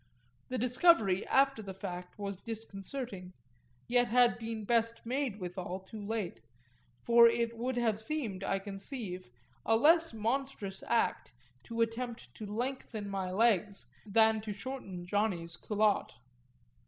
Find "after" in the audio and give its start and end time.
1.27-1.61